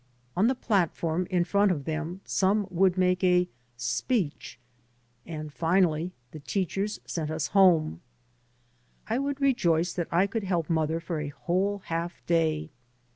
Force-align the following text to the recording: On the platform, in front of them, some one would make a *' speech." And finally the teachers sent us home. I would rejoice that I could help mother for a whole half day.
On 0.35 0.47
the 0.47 0.55
platform, 0.55 1.27
in 1.29 1.43
front 1.43 1.69
of 1.71 1.85
them, 1.85 2.21
some 2.25 2.63
one 2.63 2.77
would 2.79 2.97
make 2.97 3.23
a 3.23 3.47
*' 3.69 3.77
speech." 3.99 4.57
And 5.27 5.53
finally 5.53 6.11
the 6.31 6.39
teachers 6.39 6.99
sent 7.05 7.29
us 7.29 7.49
home. 7.49 8.01
I 9.07 9.19
would 9.19 9.39
rejoice 9.39 9.93
that 9.93 10.07
I 10.11 10.25
could 10.25 10.45
help 10.45 10.71
mother 10.71 10.99
for 10.99 11.19
a 11.19 11.27
whole 11.27 11.83
half 11.85 12.25
day. 12.25 12.71